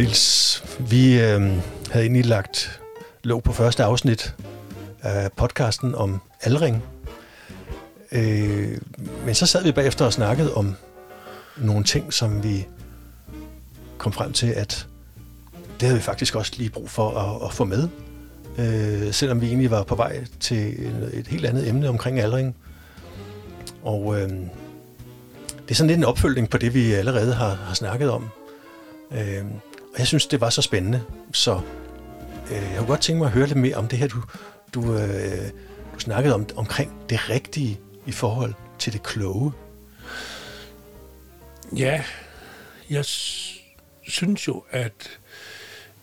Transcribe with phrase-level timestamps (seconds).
[0.00, 1.40] Nils, vi øh,
[1.90, 2.80] havde egentlig lagt
[3.24, 4.34] låg på første afsnit
[5.02, 6.84] af podcasten om aldring.
[8.12, 8.78] Øh,
[9.24, 10.74] men så sad vi bagefter og snakkede om
[11.56, 12.66] nogle ting, som vi
[13.98, 14.86] kom frem til, at
[15.80, 17.88] det havde vi faktisk også lige brug for at, at få med.
[18.58, 22.56] Øh, selvom vi egentlig var på vej til et, et helt andet emne omkring aldring.
[23.82, 28.10] Og øh, det er sådan lidt en opfølgning på det, vi allerede har, har snakket
[28.10, 28.28] om.
[29.12, 29.44] Øh,
[29.92, 31.60] og jeg synes, det var så spændende, så
[32.50, 34.22] øh, jeg kunne godt tænke mig at høre lidt mere om det her, du,
[34.74, 35.50] du, øh,
[35.94, 39.52] du snakkede om omkring det rigtige i forhold til det kloge.
[41.76, 42.04] Ja,
[42.90, 43.04] jeg
[44.02, 45.18] synes jo, at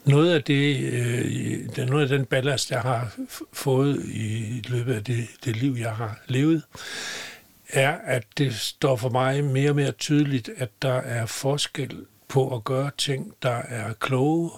[0.06, 3.16] noget af det, øh, noget af den ballast, jeg har
[3.54, 6.64] fået i løbet af det, det liv, jeg har levet,
[7.70, 12.56] er, at det står for mig mere og mere tydeligt, at der er forskel på
[12.56, 14.52] at gøre ting, der er kloge,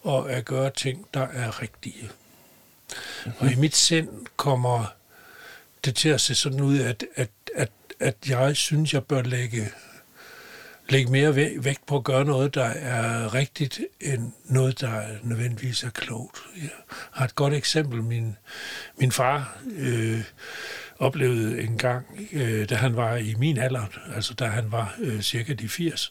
[0.00, 2.10] og at gøre ting, der er rigtige.
[3.26, 3.32] Mm-hmm.
[3.38, 4.94] Og i mit sind kommer
[5.84, 9.70] det til at se sådan ud, at, at, at, at jeg synes, jeg bør lægge,
[10.88, 15.90] lægge mere vægt på at gøre noget, der er rigtigt, end noget, der nødvendigvis er
[15.90, 16.38] klogt.
[16.56, 16.70] Jeg
[17.10, 18.02] har et godt eksempel.
[18.02, 18.36] Min,
[18.98, 20.24] min far øh,
[20.98, 25.20] oplevede en gang, øh, da han var i min alder, altså da han var øh,
[25.20, 26.10] cirka de 80,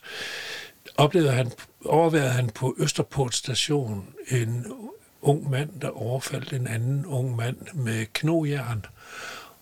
[0.97, 1.51] oplevede han,
[1.85, 4.65] overværede han på Østerport station en
[5.21, 8.85] ung mand, der overfaldt en anden ung mand med knojern,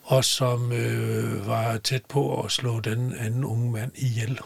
[0.02, 4.40] og som øh, var tæt på at slå den anden unge mand ihjel.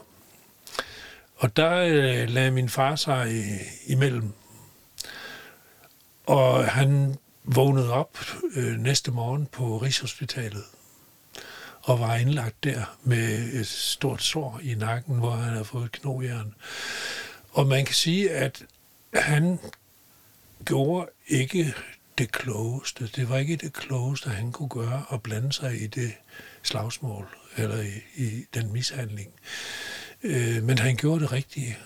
[1.37, 3.43] Og der øh, lagde min far sig i,
[3.87, 4.33] imellem.
[6.27, 8.19] Og han vågnede op
[8.57, 10.65] øh, næste morgen på Rigshospitalet
[11.87, 16.55] og var indlagt der med et stort sår i nakken, hvor han havde fået knojern.
[17.51, 18.65] Og man kan sige, at
[19.15, 19.59] han
[20.65, 21.75] gjorde ikke
[22.19, 23.11] det klogeste.
[23.17, 26.13] Det var ikke det klogeste, han kunne gøre at blande sig i det
[26.63, 29.31] slagsmål eller i, i den mishandling.
[30.23, 31.79] Øh, men han gjorde det rigtige.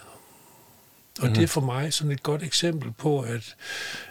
[1.20, 1.34] Og mm.
[1.34, 3.56] det er for mig sådan et godt eksempel på, at,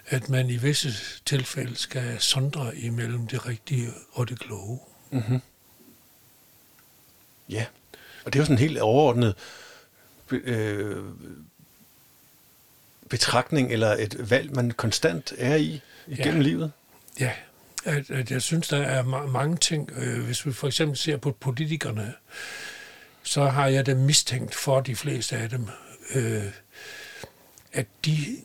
[0.07, 0.93] at man i visse
[1.25, 4.79] tilfælde skal sondre imellem det rigtige og det kloge.
[5.11, 5.41] Mm-hmm.
[7.49, 7.65] Ja,
[8.25, 9.35] og det er jo sådan en helt overordnet
[10.31, 11.03] øh,
[13.09, 16.47] betragtning eller et valg, man konstant er i igennem ja.
[16.47, 16.71] livet.
[17.19, 17.31] Ja,
[17.85, 19.91] at, at jeg synes, der er ma- mange ting.
[19.95, 22.13] Øh, hvis vi for eksempel ser på politikerne,
[23.23, 25.67] så har jeg dem mistænkt for de fleste af dem,
[26.15, 26.43] øh,
[27.73, 28.37] at de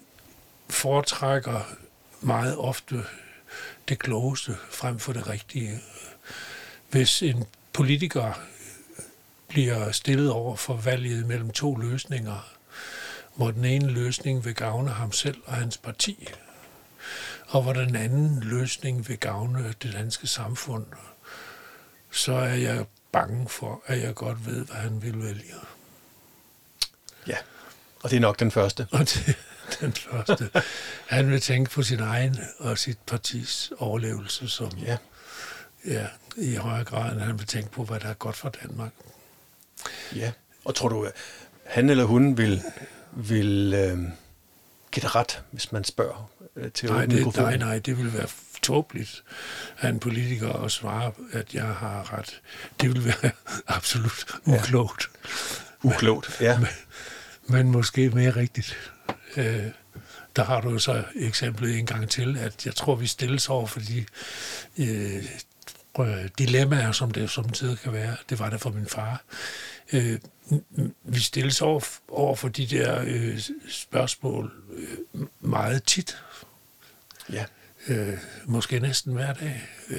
[0.71, 1.77] foretrækker
[2.21, 3.03] meget ofte
[3.89, 5.81] det klogeste frem for det rigtige.
[6.91, 8.41] Hvis en politiker
[9.55, 12.55] bliver stillet over for valget mellem to løsninger,
[13.35, 16.29] hvor den ene løsning vil gavne ham selv og hans parti,
[17.47, 20.87] og hvor den anden løsning vil gavne det danske samfund,
[22.11, 25.55] så er jeg bange for, at jeg godt ved, hvad han vil vælge.
[27.27, 27.37] Ja,
[28.03, 28.87] og det er nok den første.
[28.93, 29.37] Og det
[29.81, 30.51] den første.
[31.07, 34.97] Han vil tænke på sin egen og sit partis overlevelse, som ja.
[35.87, 36.07] Ja,
[36.37, 38.93] i højere grad, end han vil tænke på, hvad der er godt for Danmark.
[40.17, 40.33] Ja,
[40.65, 41.09] og tror du,
[41.65, 42.63] han eller hun vil,
[43.13, 43.99] vil øh,
[44.93, 48.29] give det ret, hvis man spørger øh, til nej, det, nej, nej, det vil være
[48.63, 49.25] tåbeligt
[49.81, 52.41] af en politiker at svare, at jeg har ret.
[52.81, 53.31] Det vil være
[53.77, 55.11] absolut uklogt.
[55.85, 55.89] Ja.
[55.89, 56.59] Uklogt, ja.
[56.59, 56.69] Men,
[57.43, 58.77] men måske mere rigtigt.
[59.37, 59.67] Øh,
[60.37, 63.81] der har du så eksemplet en gang til, at jeg tror, vi stilles over for
[63.81, 64.05] de
[64.79, 65.25] øh,
[66.39, 68.17] dilemmaer, som det som tid kan være.
[68.29, 69.23] Det var det for min far
[69.93, 70.19] øh,
[71.05, 76.19] vi stilles over, over for de der øh, spørgsmål øh, meget tit.
[77.33, 77.45] Ja.
[77.89, 79.63] Øh, måske næsten hver dag.
[79.91, 79.99] Øh,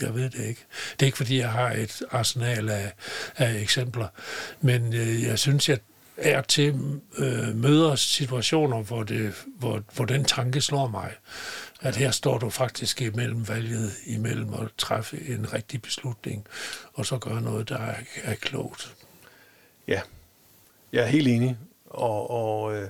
[0.00, 0.64] jeg ved det ikke.
[0.92, 2.92] Det er ikke, fordi jeg har et arsenal af,
[3.36, 4.08] af eksempler,
[4.60, 5.78] men øh, jeg synes, jeg
[6.16, 11.12] er til øh, møder situationer, hvor, det, hvor, hvor den tanke slår mig,
[11.80, 16.46] at her står du faktisk imellem valget, imellem at træffe en rigtig beslutning,
[16.92, 18.94] og så gøre noget, der er, er klogt.
[19.88, 20.00] Ja,
[20.92, 22.88] jeg er helt enig, og, og øh,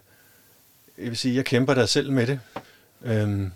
[0.99, 2.40] jeg vil sige, jeg kæmper der selv med det.
[3.02, 3.52] Øhm,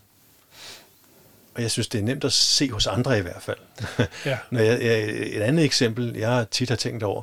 [1.55, 3.59] og jeg synes, det er nemt at se hos andre i hvert fald.
[4.27, 4.39] Ja.
[4.51, 7.23] Når jeg, jeg, et andet eksempel, jeg tit har tænkt over,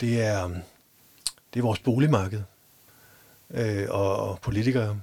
[0.00, 0.48] det er,
[1.54, 2.42] det er vores boligmarked
[3.50, 5.00] øh, og, og politikere.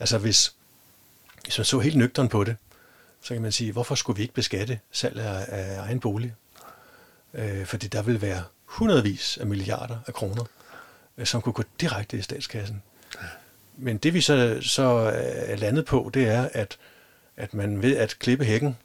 [0.00, 0.54] Altså hvis,
[1.44, 2.56] hvis man så helt nøgteren på det,
[3.20, 6.34] så kan man sige, hvorfor skulle vi ikke beskatte salg af, af egen bolig?
[7.34, 10.44] Øh, fordi der vil være hundredvis af milliarder af kroner,
[11.18, 12.82] øh, som kunne gå direkte i statskassen.
[13.76, 16.78] Men det vi så, så øh, er landet på, det er, at,
[17.36, 18.76] at man ved at klippe hækken,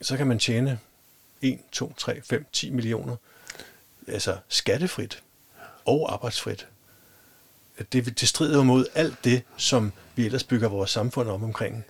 [0.00, 0.78] så kan man tjene
[1.42, 3.16] 1, 2, 3, 5, 10 millioner,
[4.08, 5.22] altså skattefrit
[5.84, 6.66] og arbejdsfrit.
[7.92, 11.84] Det, det strider jo mod alt det, som vi ellers bygger vores samfund om omkring.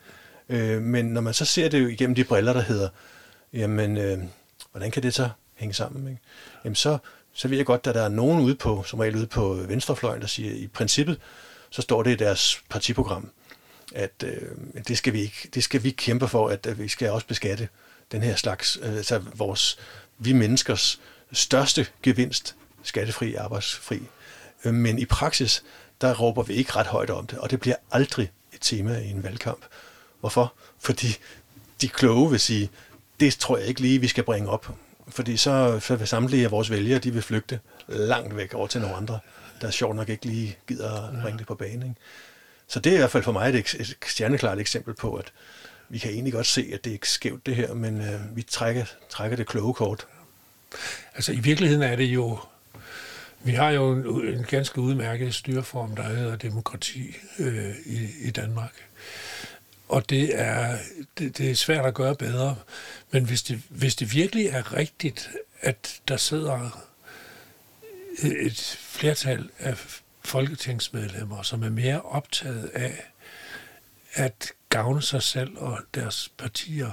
[0.49, 2.89] Øh, men når man så ser det jo igennem de briller, der hedder,
[3.53, 4.19] jamen, øh,
[4.71, 6.09] hvordan kan det så hænge sammen?
[6.09, 6.21] Ikke?
[6.65, 6.99] Jamen så,
[7.33, 10.21] så ved jeg godt, at der er nogen ude på, som regel ude på venstrefløjen,
[10.21, 11.21] der siger, at i princippet,
[11.71, 13.31] så står det i deres partiprogram,
[13.95, 14.49] at øh,
[14.89, 17.69] det, skal vi ikke, det skal vi kæmpe for, at, at vi skal også beskatte
[18.13, 19.79] den her slags, øh, altså vores,
[20.19, 21.01] vi menneskers
[21.33, 24.01] største gevinst, skattefri, arbejdsfri.
[24.65, 25.65] Øh, men i praksis,
[26.01, 29.11] der råber vi ikke ret højt om det, og det bliver aldrig et tema i
[29.11, 29.65] en valgkamp.
[30.21, 30.53] Hvorfor?
[30.79, 31.17] Fordi
[31.81, 32.71] de kloge vil sige,
[33.21, 34.75] det tror jeg ikke lige, vi skal bringe op.
[35.09, 38.81] Fordi så, så vil samtlige af vores vælgere, de vil flygte langt væk over til
[38.81, 39.19] nogle andre,
[39.61, 41.83] der sjovt nok ikke lige gider at bringe det på banen.
[41.83, 41.95] Ikke?
[42.69, 45.33] Så det er i hvert fald for mig et, et stjerneklart eksempel på, at
[45.89, 48.43] vi kan egentlig godt se, at det er ikke skævt det her, men øh, vi
[48.43, 50.07] trækker, trækker det kloge kort.
[51.15, 52.39] Altså i virkeligheden er det jo,
[53.41, 58.73] vi har jo en, en ganske udmærket styreform, der hedder demokrati øh, i, i Danmark.
[59.89, 60.79] Og det er,
[61.19, 62.57] det, det er svært at gøre bedre.
[63.11, 65.31] Men hvis det, hvis det virkelig er rigtigt,
[65.61, 66.85] at der sidder
[68.23, 73.05] et flertal af folketingsmedlemmer, som er mere optaget af
[74.13, 76.91] at gavne sig selv og deres partier,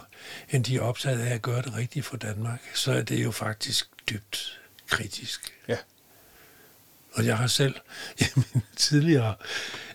[0.49, 3.31] end de er optaget af at gøre det rigtigt for Danmark, så er det jo
[3.31, 5.53] faktisk dybt kritisk.
[5.67, 5.77] Ja.
[7.15, 7.75] Og jeg har selv
[8.21, 9.35] jamen, tidligere,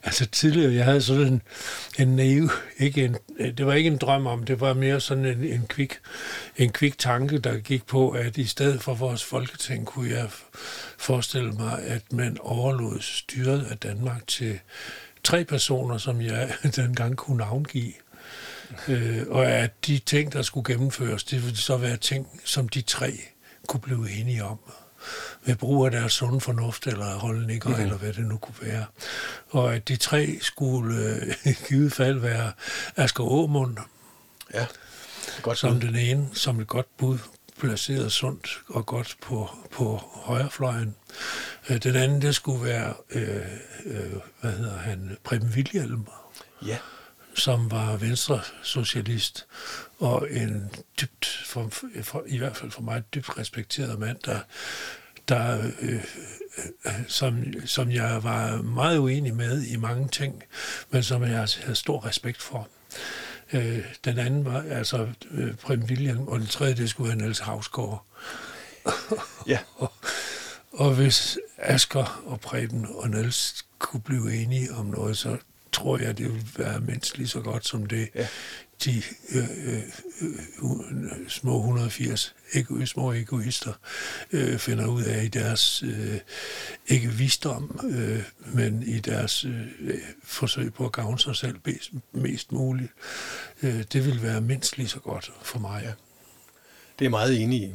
[0.02, 1.42] altså tidligere, jeg havde sådan en,
[1.98, 5.44] en naiv, ikke en, det var ikke en drøm om, det var mere sådan en,
[5.44, 5.98] en, kvik,
[6.56, 10.28] en kvik tanke, der gik på, at i stedet for vores folketing, kunne jeg
[10.98, 14.58] forestille mig, at man overlod styret af Danmark til
[15.24, 17.92] tre personer, som jeg dengang kunne navngive.
[18.88, 22.80] Øh, og at de ting, der skulle gennemføres, det ville så være ting, som de
[22.82, 23.12] tre
[23.66, 24.58] kunne blive enige om
[25.44, 27.82] ved brug af deres sunde fornuft eller holdninger, mm-hmm.
[27.82, 28.84] eller hvad det nu kunne være.
[29.48, 32.52] Og at de tre skulle øh, i givet fald være
[32.96, 33.76] Asger Aumund,
[34.54, 34.66] ja,
[35.42, 37.18] godt som den ene, som et godt bud,
[37.58, 40.94] placeret sundt og godt på, på højrefløjen.
[41.70, 43.36] Øh, den anden, det skulle være, øh,
[43.84, 46.06] øh, hvad hedder han, Preben Wilhjelm.
[46.66, 46.76] Ja
[47.34, 49.46] som var venstre socialist
[49.98, 50.70] og en
[51.00, 51.68] dybt, for,
[52.02, 54.40] for, i hvert fald for mig, dybt respekteret mand, der,
[55.30, 56.04] der øh,
[56.86, 60.42] øh, som, som jeg var meget uenig med i mange ting,
[60.90, 62.68] men som jeg havde stor respekt for.
[63.52, 67.38] Øh, den anden var altså øh, Prem William, og den tredje, det skulle være Niels
[67.38, 68.06] Havsgaard.
[69.46, 69.58] ja.
[69.76, 69.92] og,
[70.72, 75.36] og hvis Asker og Preben og Niels kunne blive enige om noget, så
[75.72, 78.28] tror jeg, det vil være mindst lige så godt som det, ja.
[78.84, 79.82] de øh, øh,
[80.62, 83.72] øh, små 180 ego, små egoister
[84.32, 86.20] øh, finder ud af i deres, øh,
[86.86, 89.94] ikke visdom, øh, men i deres øh,
[90.24, 92.92] forsøg på at gavne sig selv mest, mest muligt.
[93.62, 95.82] Øh, det vil være mindst lige så godt for mig.
[95.84, 95.92] Ja.
[96.98, 97.74] Det er meget enig i.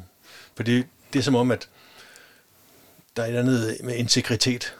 [0.55, 1.69] For det, det er som om, at
[3.15, 4.75] der er et andet med integritet,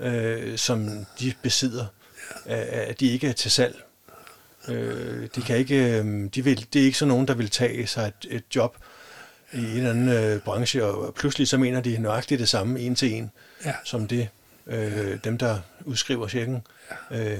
[0.00, 1.86] øh, som de besidder,
[2.46, 3.82] at de ikke er til salg.
[4.68, 7.86] Øh, de kan ikke, øh, de vil, det er ikke sådan nogen, der vil tage
[7.86, 8.76] sig et, et job
[9.52, 12.94] i en eller anden øh, branche, og pludselig så mener de nøjagtigt det samme en
[12.94, 13.30] til en,
[13.64, 13.74] ja.
[13.84, 14.28] som det
[14.66, 16.62] øh, dem, der udskriver checken,
[17.10, 17.38] øh, ja.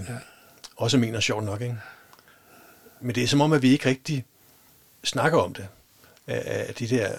[0.77, 1.61] også mener sjovt nok.
[1.61, 1.77] Ikke?
[3.01, 4.25] Men det er som om, at vi ikke rigtig
[5.05, 5.69] snakker om det.
[6.27, 7.13] Af, af de der...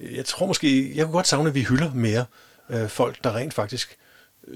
[0.00, 0.96] Øh, jeg tror måske...
[0.96, 2.24] Jeg kunne godt savne, at vi hylder mere
[2.70, 3.96] øh, folk, der rent faktisk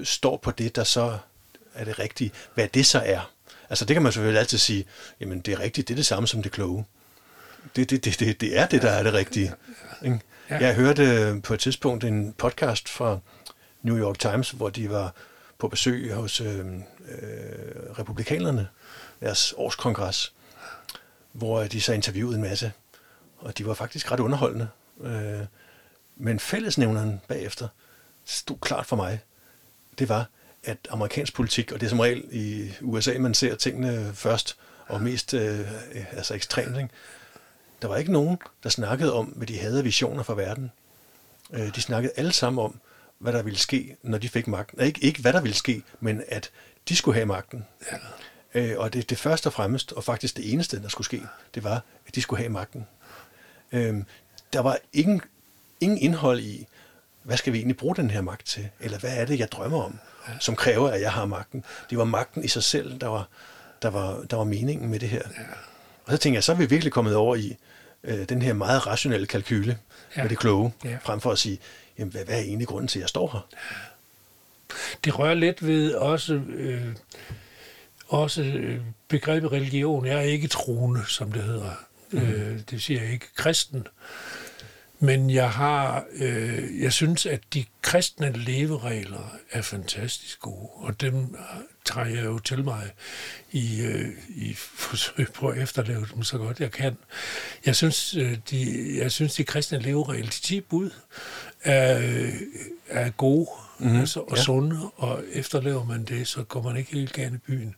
[0.03, 1.17] står på det, der så
[1.73, 2.31] er det rigtige.
[2.53, 3.31] Hvad det så er.
[3.69, 4.85] Altså det kan man selvfølgelig altid sige,
[5.19, 6.85] jamen det er rigtigt, det er det samme som det kloge.
[7.75, 9.53] Det, det, det, det, det er det, der er det rigtige.
[10.05, 10.19] Ikke?
[10.49, 13.19] Jeg hørte øh, på et tidspunkt en podcast fra
[13.81, 15.13] New York Times, hvor de var
[15.57, 16.73] på besøg hos øh, øh,
[17.99, 18.67] republikanerne,
[19.21, 20.33] deres årskongres,
[21.31, 22.71] hvor de så interviewede en masse,
[23.37, 24.67] og de var faktisk ret underholdende.
[25.01, 25.45] Øh,
[26.15, 27.67] men fællesnævneren bagefter
[28.25, 29.19] stod klart for mig.
[29.99, 30.29] Det var,
[30.63, 35.01] at amerikansk politik, og det er som regel i USA, man ser tingene først og
[35.01, 35.59] mest øh,
[36.11, 36.89] altså ekstremt, ikke?
[37.81, 40.71] der var ikke nogen, der snakkede om, hvad de havde visioner for verden.
[41.53, 42.79] Øh, de snakkede alle sammen om,
[43.19, 44.81] hvad der ville ske, når de fik magten.
[44.81, 46.51] Ikke, ikke hvad der ville ske, men at
[46.89, 47.65] de skulle have magten.
[47.91, 47.97] Ja.
[48.53, 51.21] Øh, og det, det første og fremmest, og faktisk det eneste, der skulle ske,
[51.55, 52.87] det var, at de skulle have magten.
[53.71, 53.95] Øh,
[54.53, 55.21] der var ingen,
[55.81, 56.67] ingen indhold i,
[57.29, 58.69] hvad skal vi egentlig bruge den her magt til?
[58.79, 59.99] Eller hvad er det, jeg drømmer om,
[60.39, 61.63] som kræver, at jeg har magten?
[61.89, 63.27] Det var magten i sig selv, der var,
[63.81, 65.21] der var, der var meningen med det her.
[65.37, 65.43] Ja.
[66.05, 67.57] Og så tænker jeg, så er vi virkelig kommet over i
[68.03, 69.77] øh, den her meget rationelle kalkyle
[70.17, 70.21] ja.
[70.21, 70.97] med det kloge, ja.
[71.01, 71.59] frem for at sige,
[71.97, 73.47] jamen, hvad, hvad er egentlig grunden til, at jeg står her?
[75.03, 76.95] Det rører lidt ved også, øh,
[78.07, 80.05] også øh, begrebet religion.
[80.05, 81.71] Jeg er ikke troende, som det hedder.
[82.11, 82.19] Mm.
[82.19, 83.87] Øh, det siger jeg ikke kristen.
[84.99, 91.35] Men jeg har, øh, jeg synes, at de kristne leveregler er fantastisk gode, og dem
[91.85, 92.91] tager jeg jo til mig
[93.51, 96.97] i, øh, i forsøg på at efterleve dem så godt jeg kan.
[97.65, 100.89] Jeg synes, øh, de, jeg synes, de kristne leveregler, de 10 bud,
[101.63, 102.31] er,
[102.89, 103.99] er gode mm-hmm.
[103.99, 104.43] altså, og ja.
[104.43, 107.75] sunde, og efterlever man det, så går man ikke helt gerne i byen.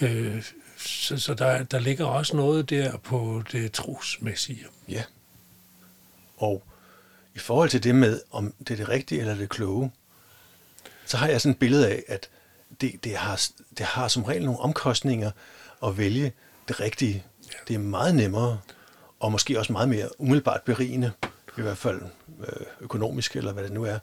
[0.00, 0.42] Øh,
[0.76, 4.64] så så der, der ligger også noget der på det trosmæssige.
[4.88, 5.02] Ja.
[6.40, 6.62] Og
[7.34, 9.92] i forhold til det med, om det er det rigtige eller det kloge,
[11.06, 12.28] så har jeg sådan et billede af, at
[12.80, 13.46] det, det, har,
[13.78, 15.30] det har som regel nogle omkostninger
[15.84, 16.32] at vælge
[16.68, 17.24] det rigtige.
[17.46, 17.58] Ja.
[17.68, 18.60] Det er meget nemmere,
[19.20, 21.12] og måske også meget mere umiddelbart berigende,
[21.58, 22.00] i hvert fald
[22.40, 23.98] øh, økonomisk, eller hvad det nu er,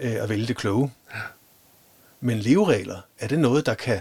[0.00, 0.92] øh, at vælge det kloge.
[1.14, 1.20] Ja.
[2.20, 4.00] Men leveregler, er det noget, der kan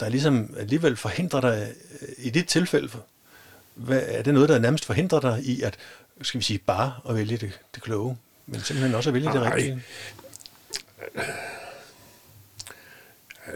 [0.00, 2.88] der ligesom alligevel forhindrer dig øh, i dit tilfælde?
[3.74, 5.76] Hvad, er det noget, der nærmest forhindrer dig i at
[6.22, 8.16] skal vi sige, bare at vælge det, det kloge,
[8.46, 9.32] men simpelthen også at vælge Ej.
[9.32, 9.82] det rigtige?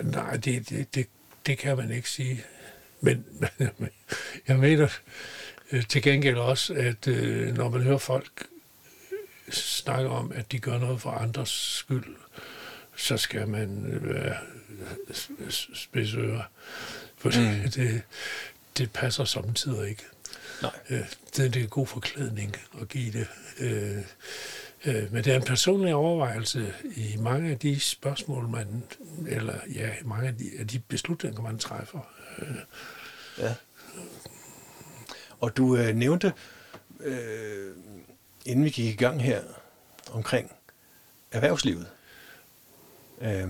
[0.03, 1.07] Nej, det, det, det,
[1.47, 2.45] det kan man ikke sige.
[3.01, 3.25] Men,
[4.49, 4.89] jeg mener
[5.73, 8.47] øh, til gengæld også, at øh, når man hører folk
[9.51, 12.17] snakke om, at de gør noget for andres skyld,
[12.97, 14.37] så skal man være
[15.75, 16.43] spidsører.
[17.19, 17.71] For mm.
[17.71, 18.03] det,
[18.79, 20.03] det passer samtidig ikke.
[20.63, 20.71] Nej.
[20.91, 23.27] Øh, det, det er god forklædning at give det.
[23.59, 23.99] Øh,
[24.85, 28.83] øh, men det er en personlig overvejelse i mange af de spørgsmål, man,
[29.29, 32.01] eller ja, mange af de, af de beslutninger, man træffer.
[32.39, 32.57] Øh.
[33.39, 33.55] Ja.
[35.41, 36.33] Og du øh, nævnte,
[37.01, 37.77] øh,
[38.45, 39.43] inden vi gik i gang her,
[40.11, 40.53] omkring
[41.33, 41.87] erhvervslivet,
[43.21, 43.49] øh,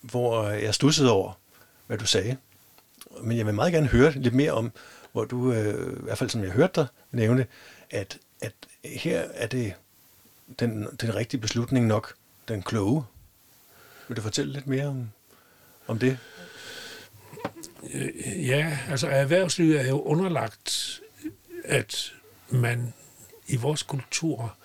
[0.00, 1.32] hvor jeg stussede over,
[1.86, 2.36] hvad du sagde.
[3.22, 4.72] Men jeg vil meget gerne høre lidt mere om,
[5.16, 7.46] hvor du, øh, i hvert fald som jeg hørte dig nævne,
[7.90, 8.52] at, at
[8.84, 9.74] her er det
[10.60, 12.14] den, den rigtige beslutning nok,
[12.48, 13.04] den kloge.
[14.08, 15.10] Vil du fortælle lidt mere om,
[15.86, 16.18] om det?
[17.94, 21.00] Øh, ja, altså erhvervslivet er jo underlagt,
[21.64, 22.12] at
[22.48, 22.94] man
[23.46, 24.56] i vores kultur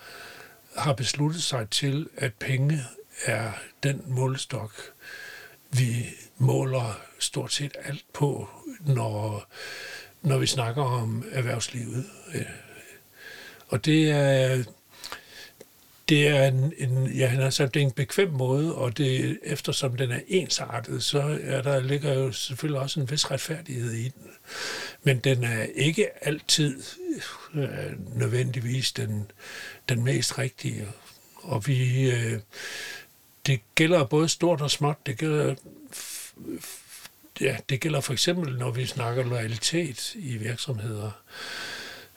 [0.77, 2.83] har besluttet sig til, at penge
[3.25, 3.51] er
[3.83, 4.73] den målestok,
[5.69, 6.05] vi
[6.37, 9.47] måler stort set alt på, når
[10.21, 12.05] når vi snakker om erhvervslivet.
[12.35, 12.45] Øh,
[13.67, 14.63] og det er,
[16.09, 19.39] det er en, en, ja, han har sagt, det er en bekvem måde, og det,
[19.43, 24.03] eftersom den er ensartet, så er der ligger jo selvfølgelig også en vis retfærdighed i
[24.03, 24.31] den.
[25.03, 26.83] Men den er ikke altid
[27.53, 29.31] øh, nødvendigvis den,
[29.89, 30.87] den mest rigtige.
[31.35, 32.39] Og vi, øh,
[33.45, 34.97] det gælder både stort og småt.
[35.05, 35.55] Det gælder
[37.41, 41.11] ja, det gælder for eksempel, når vi snakker loyalitet i virksomheder,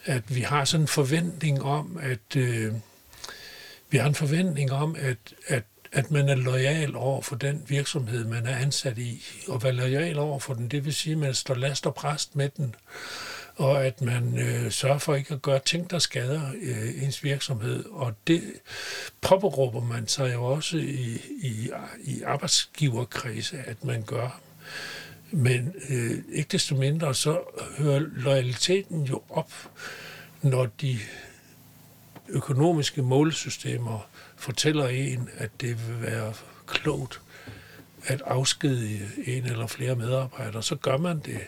[0.05, 2.73] at vi har sådan en forventning om, at øh,
[3.91, 8.25] vi har en forventning om, at, at, at man er lojal over for den virksomhed,
[8.25, 9.25] man er ansat i.
[9.49, 12.37] Og være lojal over for den, det vil sige, at man står last og præst
[12.37, 12.75] med den,
[13.57, 17.85] og at man øh, sørger for ikke at gøre ting, der skader øh, ens virksomhed.
[17.85, 18.43] Og det
[19.21, 21.71] påberåber man sig jo også i, i,
[22.05, 24.41] i arbejdsgiverkredse, at man gør.
[25.37, 27.41] Men øh, ikke desto mindre, så
[27.79, 29.53] hører loyaliteten jo op,
[30.43, 30.99] når de
[32.29, 36.35] økonomiske målesystemer fortæller en, at det vil være
[36.67, 37.21] klogt
[38.07, 41.41] at afskedige en eller flere medarbejdere, så gør man det.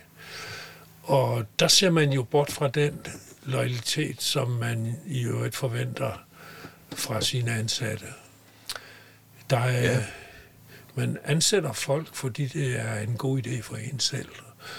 [1.02, 2.99] Og der ser man jo bort fra den
[3.45, 6.25] loyalitet, som man i øvrigt forventer
[6.93, 8.07] fra sine ansatte.
[9.50, 10.05] Der er, ja
[10.96, 14.28] man ansætter folk, fordi det er en god idé for en selv.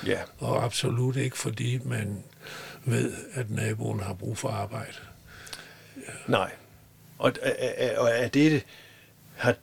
[0.05, 0.19] Ja.
[0.37, 2.23] Og absolut ikke, fordi man
[2.85, 4.93] ved, at naboen har brug for arbejde.
[5.97, 6.13] Ja.
[6.27, 6.51] Nej.
[7.17, 7.33] Og,
[7.97, 8.63] og er det,
[9.35, 9.55] har,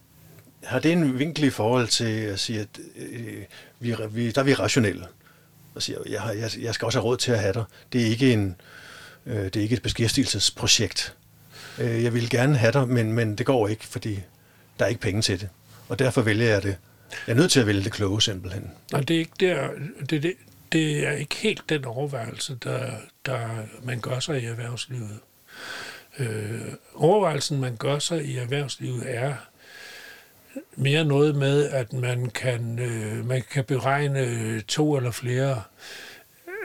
[0.64, 3.42] har det en vinkel i forhold til at sige, at øh,
[3.80, 5.06] vi, vi, der er vi rationelle?
[5.74, 7.64] Og siger, jeg, jeg, jeg skal også have råd til at have dig.
[7.92, 8.56] Det er ikke, en,
[9.26, 11.16] øh, det er ikke et beskæftigelsesprojekt.
[11.78, 14.20] Øh, jeg vil gerne have dig, men, men det går ikke, fordi
[14.78, 15.48] der er ikke penge til det
[15.88, 16.76] og derfor vælger jeg det.
[17.26, 18.70] Jeg er nødt til at vælge det kloge simpelthen.
[18.92, 19.68] Nej, det er ikke der,
[20.10, 20.34] det, det,
[20.72, 22.90] det er ikke helt den overvejelse, der,
[23.26, 23.48] der
[23.82, 25.18] man gør sig i erhvervslivet.
[26.18, 26.60] Øh,
[26.94, 29.34] overvejelsen, man gør sig i erhvervslivet, er
[30.76, 35.62] mere noget med, at man kan, øh, man kan beregne to eller flere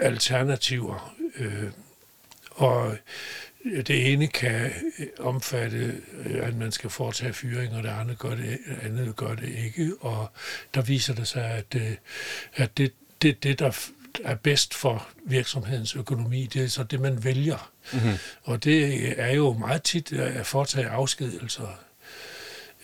[0.01, 1.15] alternativer.
[1.39, 1.63] Øh,
[2.51, 2.97] og
[3.87, 4.71] det ene kan
[5.19, 9.93] omfatte, at man skal foretage fyring, og det andet gør det, andet gør det ikke.
[9.99, 10.31] Og
[10.73, 11.91] der viser det sig, at, øh,
[12.55, 13.71] at det, det, det, der
[14.23, 17.71] er bedst for virksomhedens økonomi, det er så det, man vælger.
[17.93, 18.13] Mm-hmm.
[18.43, 21.79] Og det er jo meget tit at foretage afskedelser.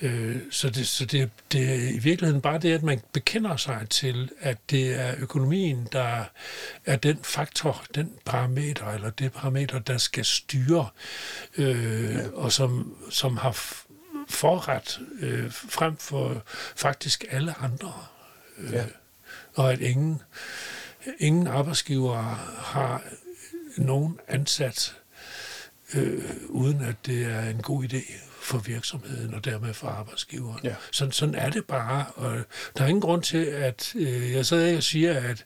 [0.02, 3.86] Øh, så det, så det, det er i virkeligheden bare det, at man bekender sig
[3.90, 6.24] til, at det er økonomien, der
[6.86, 10.88] er den faktor, den parameter, eller det parameter, der skal styre,
[11.58, 12.28] øh, ja.
[12.32, 13.52] og som, som har
[14.28, 16.42] forret øh, frem for
[16.76, 17.92] faktisk alle andre.
[18.58, 18.84] Øh, ja.
[19.54, 20.22] Og at ingen,
[21.18, 22.22] ingen arbejdsgiver
[22.58, 23.02] har
[23.76, 24.96] nogen ansat,
[25.94, 30.60] øh, uden at det er en god idé for virksomheden og dermed for arbejdsgiveren.
[30.64, 30.74] Ja.
[30.92, 32.38] Sådan, sådan er det bare, og
[32.76, 35.44] der er ingen grund til, at øh, jeg ikke og siger, at,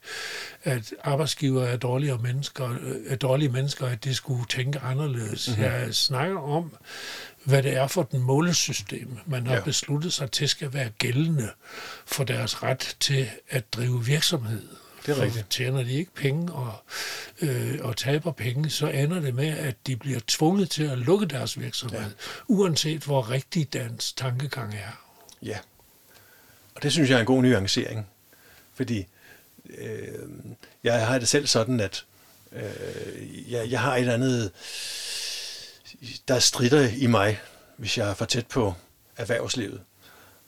[0.63, 2.77] at arbejdsgiver er dårlige mennesker,
[3.07, 5.49] er dårlige mennesker, at de skulle tænke anderledes.
[5.49, 5.65] Mm-hmm.
[5.65, 6.77] Jeg snakker om,
[7.45, 9.61] hvad det er for den målesystem, man har ja.
[9.61, 11.51] besluttet sig til skal være gældende
[12.07, 14.63] for deres ret til at drive virksomhed.
[15.07, 15.51] Det er rigtigt.
[15.51, 16.75] Tjener de ikke penge og,
[17.41, 21.27] øh, og taber penge, så ender det med, at de bliver tvunget til at lukke
[21.27, 22.07] deres virksomhed, ja.
[22.49, 25.05] uanset hvor rigtig dans tankegang er.
[25.43, 25.59] Ja,
[26.75, 28.07] og det synes jeg er en god nuancering,
[28.75, 29.07] fordi
[29.79, 30.29] øh,
[30.85, 32.05] jeg har det selv sådan, at
[32.53, 34.53] øh, jeg, jeg har et andet,
[36.29, 37.41] der strider i mig,
[37.77, 38.75] hvis jeg er for tæt på
[39.17, 39.81] erhvervslivet,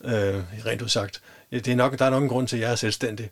[0.03, 1.21] øh, rent udsagt.
[1.51, 3.29] Det er nok, der er nok en grund til, at jeg er selvstændig.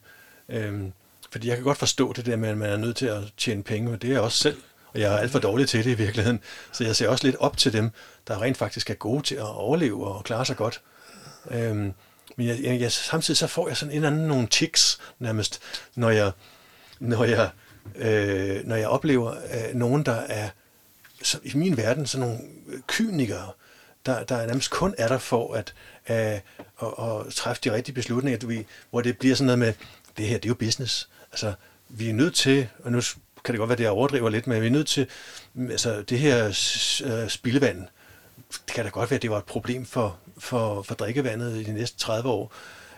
[0.50, 0.82] Øh,
[1.31, 3.63] fordi jeg kan godt forstå det der med, at man er nødt til at tjene
[3.63, 4.57] penge, og det er jeg også selv.
[4.93, 6.39] Og jeg er alt for dårlig til det i virkeligheden.
[6.71, 7.91] Så jeg ser også lidt op til dem,
[8.27, 10.81] der rent faktisk er gode til at overleve og klare sig godt.
[11.51, 11.93] Øhm,
[12.35, 15.61] men jeg, jeg, jeg, samtidig så får jeg sådan en eller anden nogle tics nærmest,
[15.96, 16.31] når jeg,
[17.00, 17.50] når jeg,
[17.96, 20.50] øh, når jeg oplever øh, nogen, der er
[21.24, 22.39] så, i min verden sådan nogle
[22.87, 23.51] kynikere,
[24.05, 25.74] der, der nærmest kun er der for at,
[26.09, 26.41] øh, at,
[26.81, 29.74] at træffe de rigtige beslutninger, du ved, hvor det bliver sådan noget med,
[30.17, 31.09] det her det er jo business.
[31.31, 31.53] Altså,
[31.89, 33.01] vi er nødt til, og nu
[33.43, 35.07] kan det godt være, at jeg overdriver lidt, men vi er nødt til,
[35.69, 36.47] altså det her
[37.05, 37.87] øh, spildevand,
[38.51, 41.63] det kan da godt være, at det var et problem for, for, for drikkevandet i
[41.63, 42.53] de næste 30 år,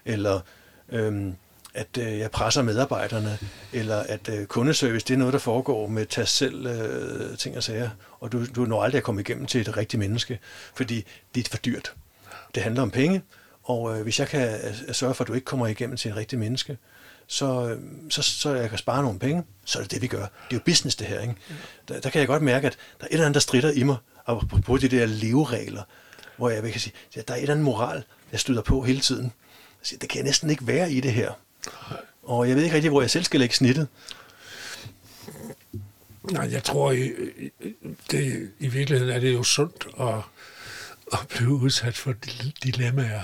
[0.05, 0.39] eller
[0.89, 1.35] øhm,
[1.73, 3.37] at øh, jeg presser medarbejderne,
[3.73, 7.63] eller at øh, kundeservice, det er noget, der foregår med tag selv øh, ting og
[7.63, 10.39] sager, og du, du når aldrig at komme igennem til et rigtigt menneske,
[10.75, 11.93] fordi det er for dyrt.
[12.55, 13.21] Det handler om penge,
[13.63, 16.17] og øh, hvis jeg kan øh, sørge for, at du ikke kommer igennem til et
[16.17, 16.77] rigtigt menneske,
[17.27, 17.77] så,
[18.09, 20.19] så, så jeg kan spare nogle penge, så er det det, vi gør.
[20.19, 21.19] Det er jo business, det her.
[21.21, 21.35] Ikke?
[21.87, 23.83] Der, der kan jeg godt mærke, at der er et eller andet, der strider i
[23.83, 23.97] mig,
[24.65, 25.83] på de der leveregler,
[26.37, 28.99] hvor jeg kan sige, at der er et eller andet moral, jeg støder på hele
[28.99, 29.23] tiden.
[29.23, 31.31] Jeg siger, det kan jeg næsten ikke være i det her.
[32.23, 33.87] Og jeg ved ikke rigtig, hvor jeg selv skal lægge snittet.
[36.23, 37.11] Nej, jeg tror, i,
[38.11, 40.15] det, i virkeligheden er det jo sundt at,
[41.13, 42.13] at blive udsat for
[42.63, 43.21] dilemmaer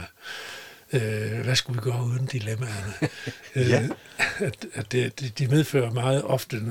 [0.94, 2.94] øh, hvad skulle vi gøre uden dilemmaerne?
[3.56, 3.82] ja.
[3.82, 3.90] øh,
[4.40, 6.62] at, at det, de medfører meget ofte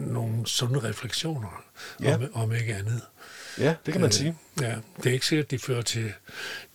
[0.00, 1.64] nogle sunde refleksioner,
[2.02, 2.14] ja.
[2.14, 3.00] om, om ikke andet.
[3.58, 4.36] Ja, det kan man øh, sige.
[4.60, 6.12] Ja, det er ikke sikkert, at de fører til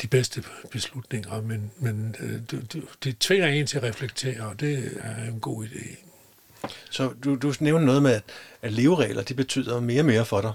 [0.01, 4.97] de bedste beslutninger, men, men øh, det, det tvinger en til at reflektere, og det
[5.01, 5.95] er en god idé.
[6.89, 8.23] Så du, du nævner noget med, at,
[8.61, 10.53] at leveregler, de betyder mere og mere for dig?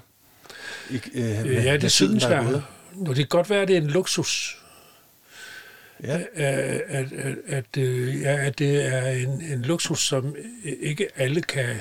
[0.90, 2.62] I, øh, ja, det synes jeg.
[3.00, 4.58] Og det kan godt være, at det er en luksus,
[6.02, 6.18] ja.
[6.18, 7.76] Øh, at, at, at, at,
[8.20, 11.76] ja, at det er en, en luksus, som ikke alle kan,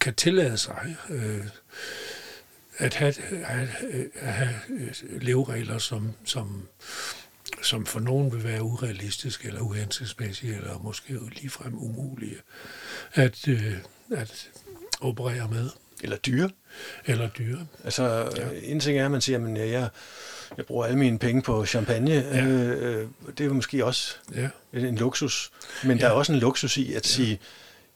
[0.00, 0.96] kan tillade sig.
[1.10, 1.46] Øh,
[2.78, 3.68] at have, at,
[4.14, 6.68] at have øh, leveregler, som, som,
[7.62, 12.36] som for nogen vil være urealistiske eller uhensigtsmæssige, eller måske ligefrem umulige
[13.12, 13.48] at,
[14.16, 14.50] at
[15.00, 15.70] operere med.
[16.02, 16.50] Eller dyre.
[17.06, 17.66] Eller dyre.
[17.84, 18.48] Altså, ja.
[18.62, 19.88] en ting er, at man siger, at jeg,
[20.56, 22.10] jeg bruger alle mine penge på champagne.
[22.10, 22.44] Ja.
[22.44, 23.08] Øh, øh
[23.38, 24.48] det er måske også ja.
[24.72, 25.50] en luksus.
[25.84, 26.04] Men ja.
[26.04, 27.40] der er også en luksus i at sige,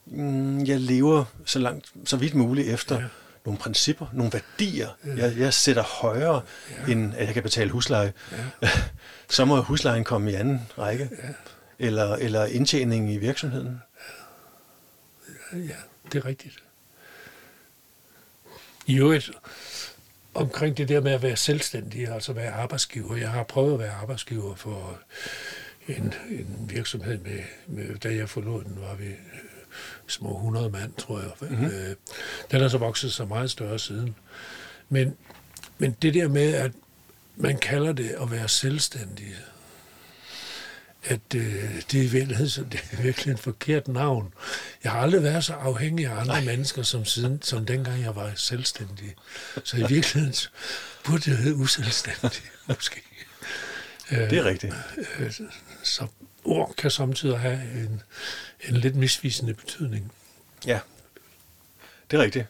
[0.05, 3.05] mm, jeg lever så langt, så vidt muligt efter ja.
[3.45, 4.89] nogle principper, nogle værdier.
[5.05, 5.15] Ja.
[5.15, 6.41] Jeg, jeg sætter højere,
[6.87, 6.91] ja.
[6.91, 8.13] end at jeg kan betale husleje.
[8.61, 8.69] Ja.
[9.29, 11.09] så må huslejen komme i anden række.
[11.23, 11.29] Ja.
[11.79, 13.81] Eller, eller indtjening i virksomheden.
[15.53, 15.75] Ja, ja
[16.11, 16.63] det er rigtigt.
[18.85, 19.31] I øvrigt,
[20.33, 23.15] omkring det der med at være selvstændig, altså være arbejdsgiver.
[23.15, 24.99] Jeg har prøvet at være arbejdsgiver for
[25.87, 29.15] en, en virksomhed, med, med, da jeg forlod den, var vi øh,
[30.07, 31.49] små 100 mand, tror jeg.
[31.49, 31.65] Mm-hmm.
[31.65, 31.95] Øh,
[32.51, 34.15] den har så vokset så meget større siden.
[34.89, 35.15] Men
[35.77, 36.71] Men det der med, at
[37.35, 39.35] man kalder det at være selvstændig,
[41.05, 44.33] at øh, det, er i virkeligheden, det er virkelig en forkert navn.
[44.83, 46.45] Jeg har aldrig været så afhængig af andre Ej.
[46.45, 49.15] mennesker, som, siden, som dengang jeg var selvstændig.
[49.63, 50.35] Så i virkeligheden
[51.05, 53.01] burde jeg hedde uselvstændig, måske.
[54.09, 54.73] Det er rigtigt.
[55.19, 55.33] Øh,
[55.83, 56.07] så
[56.43, 58.01] ord kan samtidig have en,
[58.69, 60.11] en lidt misvisende betydning.
[60.65, 60.79] Ja,
[62.11, 62.45] det er rigtigt.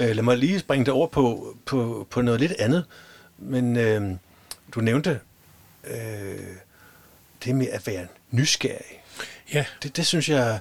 [0.00, 2.84] Øh, lad mig lige springe det over på, på, på noget lidt andet.
[3.38, 4.16] Men øh,
[4.74, 5.20] du nævnte
[5.86, 6.56] øh,
[7.44, 9.02] det med at være nysgerrig.
[9.52, 9.64] Ja.
[9.82, 10.58] Det, det synes jeg,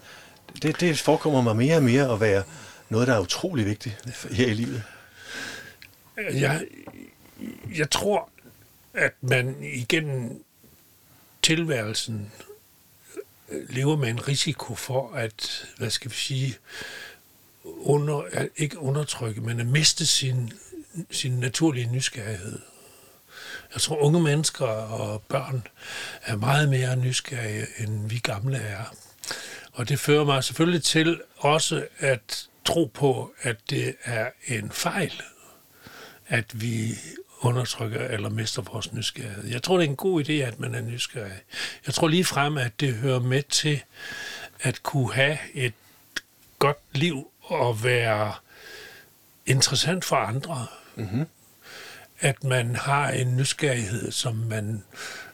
[0.62, 2.44] det, det forekommer mig mere og mere at være
[2.90, 4.84] noget, der er utrolig vigtigt her i livet.
[6.18, 6.66] Jeg,
[7.76, 8.30] jeg tror,
[8.94, 10.44] at man igennem
[11.42, 12.32] tilværelsen
[13.50, 16.58] lever med en risiko for at, hvad skal vi sige,
[17.64, 20.54] under, ikke undertrykke, men at miste sin,
[21.12, 22.60] sin naturlige nysgerrighed.
[23.76, 25.68] Jeg tror, unge mennesker og børn
[26.24, 28.96] er meget mere nysgerrige, end vi gamle er.
[29.74, 35.22] Og det fører mig selvfølgelig til også at tro på, at det er en fejl,
[36.28, 36.94] at vi
[37.42, 39.48] undertrykker eller mister vores nysgerrighed.
[39.48, 41.42] Jeg tror, det er en god idé, at man er nysgerrig.
[41.86, 43.82] Jeg tror lige frem, at det hører med til
[44.60, 45.74] at kunne have et
[46.60, 48.34] godt liv og være
[49.46, 50.68] interessant for andre.
[50.96, 51.26] Mm-hmm.
[52.26, 54.84] At man har en nysgerrighed, som man,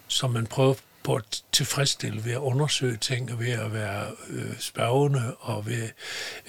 [0.08, 0.74] som man prøver
[1.04, 5.90] på at tilfredsstille ved at undersøge ting, og ved at være øh, spørgende, og ved,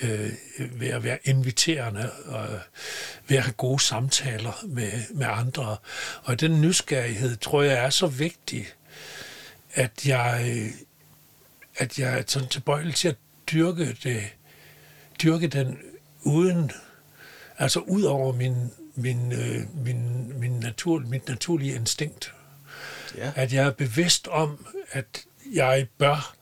[0.03, 0.31] øh,
[0.81, 2.49] ved at være inviterende, og
[3.29, 5.77] ved at have gode samtaler med, med andre.
[6.23, 8.67] Og den nysgerrighed, tror jeg, er så vigtig,
[9.75, 10.67] at jeg,
[11.77, 13.17] at jeg er sådan tilbøjelig til at
[13.53, 14.23] dyrke, det,
[15.23, 15.79] dyrke den
[16.23, 16.73] uden,
[17.59, 22.33] altså ud over min, min, øh, min, min natur, mit naturlige instinkt
[23.17, 23.33] Ja.
[23.37, 25.25] At jeg er bevidst om, at
[25.55, 26.37] jeg bør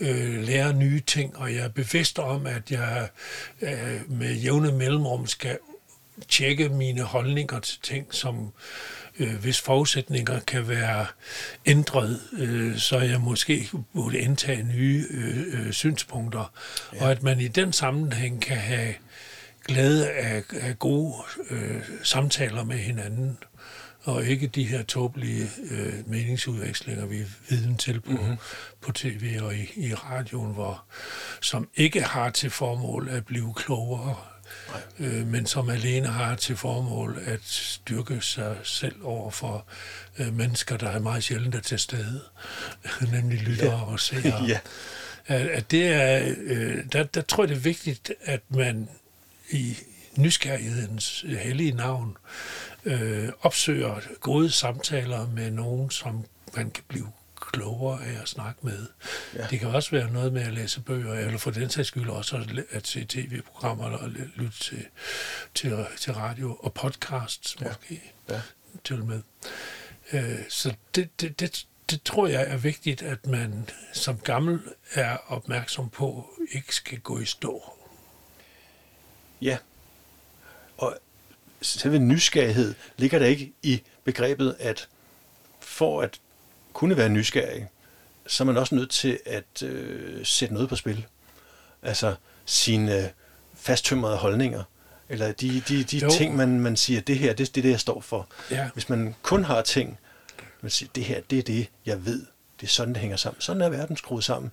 [0.00, 3.08] øh, lære nye ting, og jeg er bevidst om, at jeg
[3.62, 5.58] øh, med jævne mellemrum skal
[6.28, 8.52] tjekke mine holdninger til ting, som
[9.18, 11.06] øh, hvis forudsætninger kan være
[11.66, 16.52] ændret, øh, så jeg måske burde indtage nye øh, øh, synspunkter,
[16.92, 17.04] ja.
[17.04, 18.94] og at man i den sammenhæng kan have
[19.64, 21.14] glæde af, af gode
[21.50, 23.38] øh, samtaler med hinanden
[24.04, 28.36] og ikke de her tåbelige øh, meningsudvekslinger, vi er viden til på, mm-hmm.
[28.80, 30.84] på tv og i, i radioen, hvor,
[31.40, 34.16] som ikke har til formål at blive klogere,
[34.98, 39.66] øh, men som alene har til formål at styrke sig selv over for
[40.18, 42.20] øh, mennesker, der er meget sjældent er til stede,
[43.12, 43.84] nemlig lyttere ja.
[43.84, 44.44] og seere.
[44.48, 44.58] ja.
[45.26, 48.88] At, at det er, øh, der, der tror jeg, det er vigtigt, at man
[49.52, 49.76] i
[50.16, 52.16] nysgerrighedens hellige navn
[52.84, 56.24] øh, opsøger gode samtaler med nogen, som
[56.56, 58.86] man kan blive klogere af at snakke med.
[59.34, 59.46] Ja.
[59.50, 62.64] Det kan også være noget med at læse bøger, eller for den sags skyld også
[62.70, 64.86] at, se tv-programmer, eller lytte til,
[65.54, 67.66] til, til radio og podcasts ja.
[67.66, 68.40] måske ja.
[68.84, 69.22] til og med.
[70.12, 74.60] Øh, så det, det, det, det tror jeg er vigtigt, at man som gammel
[74.94, 77.81] er opmærksom på, ikke skal gå i stå.
[79.42, 79.56] Ja,
[80.78, 80.98] og
[81.62, 84.88] selve nysgerrighed ligger der ikke i begrebet, at
[85.60, 86.20] for at
[86.72, 87.68] kunne være nysgerrig,
[88.26, 91.06] så er man også nødt til at øh, sætte noget på spil.
[91.82, 93.10] Altså sine
[93.54, 94.62] fasttømrede holdninger,
[95.08, 97.80] eller de, de, de ting, man, man siger, det her, det, det er det, jeg
[97.80, 98.28] står for.
[98.50, 98.68] Ja.
[98.72, 99.98] Hvis man kun har ting,
[100.60, 102.26] man siger, det her, det er det, jeg ved,
[102.60, 103.40] det er sådan, det hænger sammen.
[103.40, 104.52] Sådan er verden skruet sammen.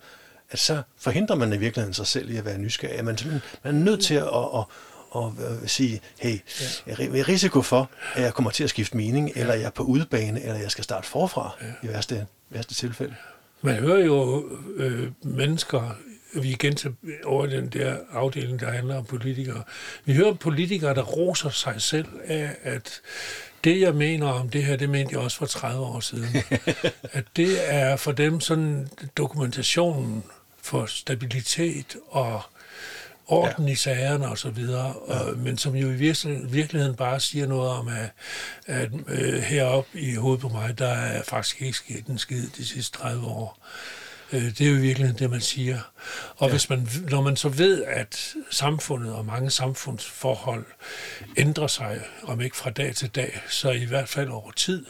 [0.50, 3.04] At så forhindrer man i virkeligheden sig selv i at være nysgerrig.
[3.04, 3.18] Man,
[3.64, 4.64] man er nødt til at, at, at,
[5.10, 6.38] og øh, sige, hey,
[6.86, 9.82] jeg er risiko for, at jeg kommer til at skifte mening, eller jeg er på
[9.82, 11.88] udebane, eller jeg skal starte forfra ja.
[11.88, 13.14] i værste, værste tilfælde.
[13.62, 14.44] Man hører jo
[14.76, 15.96] øh, mennesker,
[16.34, 19.62] vi igen til, over den der afdeling, der handler om politikere.
[20.04, 23.00] Vi hører politikere, der roser sig selv af, at
[23.64, 26.28] det, jeg mener om det her, det mente jeg også for 30 år siden.
[27.12, 30.24] at det er for dem sådan dokumentationen
[30.62, 32.42] for stabilitet og
[33.26, 33.72] orden ja.
[33.72, 34.94] i sagerne og så videre,
[35.36, 38.10] men som jo i virkeligheden bare siger noget om, at,
[38.66, 42.64] at øh, heroppe i hovedet på mig, der er faktisk ikke sket en skid de
[42.66, 43.58] sidste 30 år.
[44.32, 45.80] Øh, det er jo i virkeligheden det, man siger.
[46.36, 46.52] Og ja.
[46.52, 50.64] hvis man, når man så ved, at samfundet og mange samfundsforhold
[51.36, 54.86] ændrer sig, om ikke fra dag til dag, så i hvert fald over tid,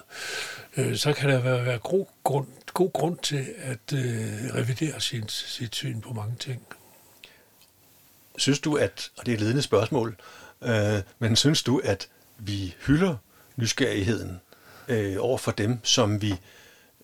[0.77, 5.29] øh, så kan der være, være god, grund, god grund til at øh, revidere sin,
[5.29, 6.63] sit syn på mange ting.
[8.39, 10.17] Synes du, at, og det er et ledende spørgsmål,
[10.63, 13.17] øh, men synes du, at vi hylder
[13.57, 14.41] nysgerrigheden
[14.89, 16.35] øh, over for dem, som vi,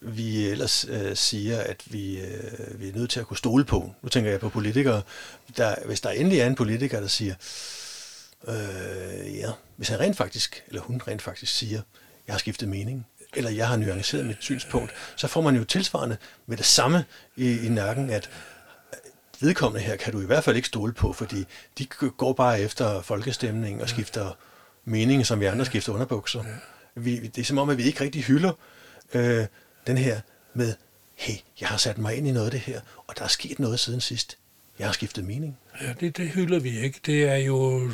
[0.00, 3.94] vi ellers øh, siger, at vi, øh, vi er nødt til at kunne stole på.
[4.02, 5.02] Nu tænker jeg på politikere.
[5.56, 7.34] Der, hvis der endelig er en politiker, der siger,
[8.48, 11.80] øh, ja, hvis han rent faktisk, eller hun rent faktisk siger,
[12.26, 16.16] jeg har skiftet mening, eller jeg har nuanceret mit synspunkt, så får man jo tilsvarende
[16.46, 17.04] med det samme
[17.36, 18.30] i, i nakken, at
[19.40, 21.44] vedkommende her kan du i hvert fald ikke stole på, fordi
[21.78, 24.36] de går bare efter folkestemning og skifter
[24.84, 26.44] mening, som vi andre skifter underbukser.
[26.94, 28.52] Vi, det er som om, at vi ikke rigtig hylder
[29.14, 29.46] øh,
[29.86, 30.20] den her
[30.54, 30.74] med,
[31.14, 33.58] hey, jeg har sat mig ind i noget af det her, og der er sket
[33.58, 34.38] noget siden sidst.
[34.78, 35.58] Jeg har skiftet mening.
[35.82, 37.00] Ja, det, det hylder vi ikke.
[37.06, 37.90] Det er jo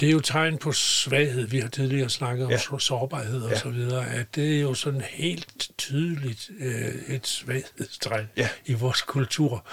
[0.00, 1.46] det er jo tegn på svaghed.
[1.46, 2.78] Vi har tidligere snakket om ja.
[2.78, 3.58] sårbarhed og ja.
[3.58, 4.10] så videre.
[4.10, 8.48] At det er jo sådan helt tydeligt øh, et svaghedstegn ja.
[8.66, 9.66] i vores kultur,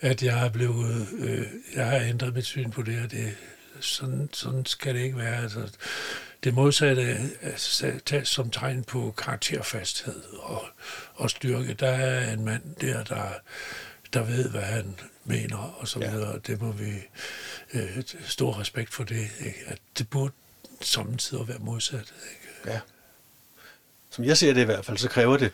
[0.00, 1.42] at jeg har blevet, øh,
[1.74, 3.34] jeg har ændret mit syn på det, og det,
[3.80, 5.42] sådan, sådan skal det ikke være.
[5.42, 5.68] Altså,
[6.46, 7.30] det modsatte
[8.06, 10.64] tages som tegn på karakterfasthed og,
[11.14, 11.74] og styrke.
[11.74, 13.28] Der er en mand der, der,
[14.12, 16.30] der ved, hvad han mener, og så videre.
[16.32, 16.38] Ja.
[16.38, 16.92] Det må vi
[17.74, 19.28] øh, stor respekt for det.
[19.40, 19.58] Ikke?
[19.66, 20.32] At det burde
[20.80, 22.14] samtidig være modsat.
[22.30, 22.72] Ikke?
[22.72, 22.80] Ja.
[24.10, 25.52] Som jeg ser det i hvert fald, så kræver det,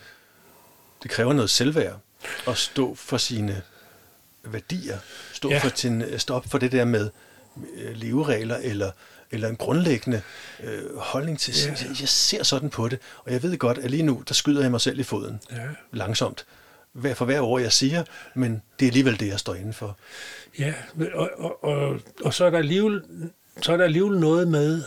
[1.02, 2.00] det kræver noget selvværd
[2.48, 3.62] at stå for sine
[4.44, 4.98] værdier.
[5.33, 5.59] Stå, ja.
[5.59, 7.11] for, sin, stå op for det der med
[7.76, 8.92] øh, leveregler eller
[9.33, 10.23] eller en grundlæggende
[10.62, 11.71] øh, holdning til, ja.
[11.71, 14.62] jeg, jeg ser sådan på det, og jeg ved godt, at lige nu, der skyder
[14.62, 15.57] jeg mig selv i foden, ja.
[15.92, 16.47] langsomt,
[16.92, 19.99] hver, for hver ord, jeg siger, men det er alligevel det, jeg står inden for.
[20.59, 20.75] Ja,
[21.14, 23.03] og, og, og, og så er der alligevel,
[23.62, 24.83] så er der alligevel noget med,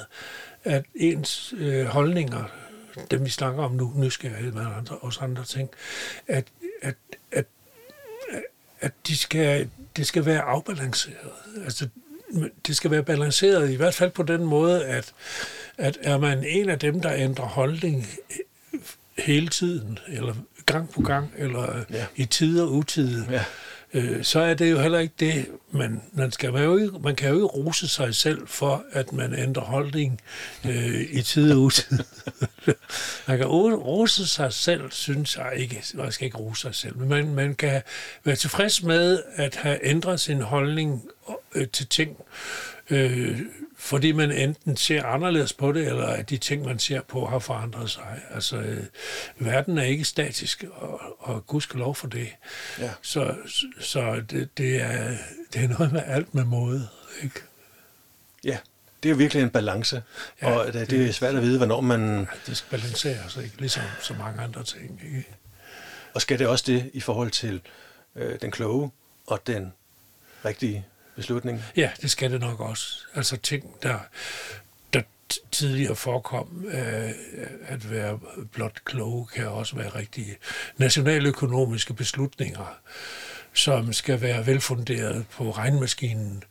[0.64, 2.44] at ens øh, holdninger,
[3.12, 5.70] dem vi snakker om nu, nysgerrighed med andre, også andre ting,
[6.28, 6.46] at,
[6.82, 6.96] at,
[7.32, 7.46] at,
[8.80, 11.32] at de skal, det skal være afbalanceret.
[11.64, 11.88] Altså,
[12.68, 15.14] det skal være balanceret, i hvert fald på den måde, at,
[15.78, 18.08] at er man en af dem, der ændrer holdning
[19.18, 20.34] hele tiden, eller
[20.66, 22.06] gang på gang, eller ja.
[22.16, 23.44] i tid og utid, ja
[23.96, 27.16] øh, så er det jo heller ikke det, man, man, skal være jo ikke, man
[27.16, 30.22] kan jo ikke rose sig selv for, at man ændrer holdning
[30.66, 32.00] øh, i tid og utid.
[33.28, 37.10] man kan rose sig selv, synes jeg ikke, man skal ikke rose sig selv, men
[37.10, 37.82] man, man kan
[38.24, 41.04] være tilfreds med at have ændret sin holdning
[41.56, 42.18] øh, til ting,
[42.90, 43.40] øh,
[43.78, 47.40] fordi man enten ser anderledes på det, eller at de ting, man ser på, har
[47.40, 48.22] forandret sig.
[48.34, 48.84] Altså, øh,
[49.38, 52.28] verden er ikke statisk, og, og gud skal lov for det.
[52.80, 52.92] Ja.
[53.02, 53.36] Så,
[53.80, 55.18] så det, det, er,
[55.54, 56.88] det er noget med alt med måde.
[57.24, 57.40] Ikke?
[58.44, 58.58] Ja,
[59.04, 60.04] det er virkelig en balance,
[60.42, 62.20] ja, og det, det er svært at vide, hvornår man...
[62.20, 63.58] Ja, det skal balanceres, ikke?
[63.58, 65.02] ligesom så mange andre ting.
[65.06, 65.26] Ikke?
[66.14, 67.62] Og skal det også det i forhold til
[68.16, 68.92] øh, den kloge
[69.28, 69.74] og den
[70.46, 71.64] rigtige beslutning?
[71.76, 73.06] Ja, det skal det nok også.
[73.16, 74.00] Altså ting, der,
[74.94, 75.02] der
[75.52, 77.12] tidligere forekom øh,
[77.68, 78.20] at være
[78.52, 80.38] blot kloge, kan også være rigtige
[80.78, 82.80] nationaløkonomiske beslutninger,
[83.54, 86.44] som skal være velfunderet på regnmaskinen,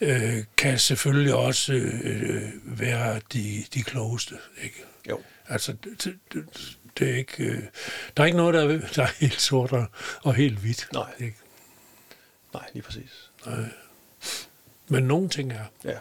[0.00, 4.34] øh, kan selvfølgelig også øh, være de, de klogeste.
[4.62, 4.84] Ikke?
[5.08, 5.20] Jo.
[5.48, 6.44] Altså, det, det,
[6.98, 7.62] det er ikke, øh,
[8.16, 9.86] der er ikke noget, der er, der er helt sort og,
[10.22, 10.88] og helt hvidt.
[10.92, 11.12] Nej.
[11.18, 11.36] Ikke?
[12.54, 13.30] Nej, lige præcis.
[13.46, 13.56] Nej.
[14.88, 15.64] Men nogle ting er.
[15.84, 15.98] Ja.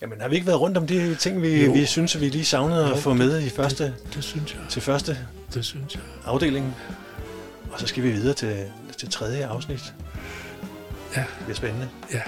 [0.00, 2.88] Jamen, har vi ikke været rundt om de ting, vi, vi synes, vi lige savnede
[2.88, 4.62] jo, at få med i første, det, det synes jeg.
[4.68, 5.18] til første
[5.54, 6.02] det synes jeg.
[6.24, 6.76] afdeling?
[7.72, 9.94] Og så skal vi videre til, til tredje afsnit.
[11.16, 11.24] Ja.
[11.46, 11.88] Det er spændende.
[12.12, 12.22] Ja.